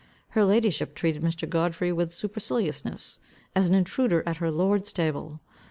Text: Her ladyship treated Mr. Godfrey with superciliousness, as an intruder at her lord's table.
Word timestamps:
Her 0.29 0.43
ladyship 0.43 0.95
treated 0.95 1.21
Mr. 1.21 1.47
Godfrey 1.47 1.91
with 1.93 2.11
superciliousness, 2.11 3.19
as 3.55 3.67
an 3.67 3.75
intruder 3.75 4.23
at 4.25 4.37
her 4.37 4.49
lord's 4.49 4.91
table. 4.91 5.41